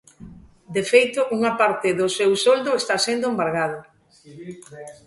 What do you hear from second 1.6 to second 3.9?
parte do seu soldo está sendo embargado.